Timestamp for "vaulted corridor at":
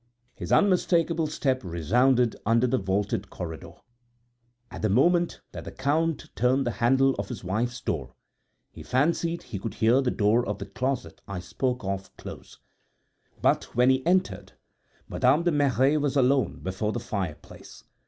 2.79-4.81